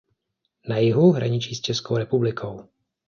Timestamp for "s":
1.55-1.61